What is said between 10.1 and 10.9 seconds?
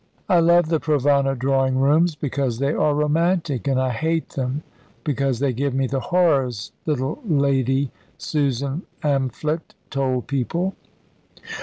people.